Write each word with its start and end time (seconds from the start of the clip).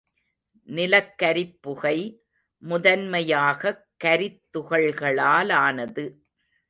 நிலக்கரிப்புகை 0.67 2.19
முதன்மையாகக் 2.57 3.87
கரித் 4.03 4.41
துகள்களாலானது. 4.57 6.15